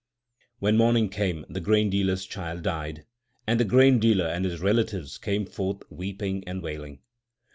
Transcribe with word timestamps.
2 0.57 0.57
When 0.61 0.77
morning 0.77 1.09
came, 1.09 1.45
the 1.47 1.59
grain 1.59 1.91
dealer 1.91 2.13
s 2.13 2.25
child 2.25 2.63
died, 2.63 3.05
and 3.45 3.59
the 3.59 3.63
grain 3.63 3.99
dealer 3.99 4.25
and 4.25 4.45
his 4.45 4.59
relatives 4.59 5.19
came 5.19 5.45
forth 5.45 5.83
weeping 5.91 6.43
and 6.47 6.63
wailing. 6.63 7.01